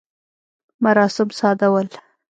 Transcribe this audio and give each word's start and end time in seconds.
مراسم 0.83 1.27
ساده 1.39 1.67
ول. 1.73 1.87